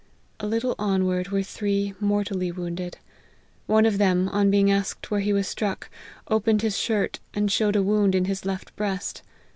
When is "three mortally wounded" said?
1.43-2.97